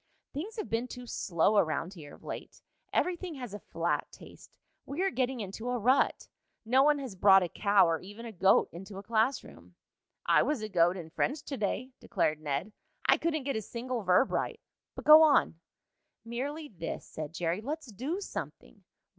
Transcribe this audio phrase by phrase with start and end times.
[0.33, 2.63] "Things have been too slow around here of late.
[2.91, 4.57] Everything has a flat taste.
[4.83, 6.27] We are getting into a rut.
[6.65, 9.75] No one has brought a cow, or even a goat, into a class room."
[10.25, 12.73] "I was a goat in French to day," declared Ned.
[13.05, 14.59] "I couldn't get a single verb right.
[14.95, 15.59] But go on."
[16.25, 17.61] "Merely this," said Jerry.
[17.61, 18.83] "Let's do something."